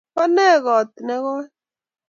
bonee 0.15 0.55
kote 0.65 0.99
nekoii 1.07 1.47